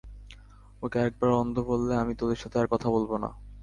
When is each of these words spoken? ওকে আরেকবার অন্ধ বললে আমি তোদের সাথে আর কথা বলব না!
ওকে 0.83 0.97
আরেকবার 1.01 1.29
অন্ধ 1.41 1.55
বললে 1.69 1.93
আমি 1.97 2.13
তোদের 2.19 2.39
সাথে 2.43 2.57
আর 2.59 2.67
কথা 2.73 2.87
বলব 2.95 3.11
না! 3.23 3.29